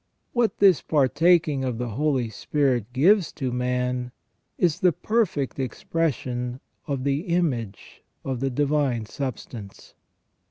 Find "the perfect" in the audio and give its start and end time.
4.79-5.59